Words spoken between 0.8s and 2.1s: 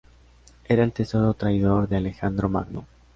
el tesorero traidor de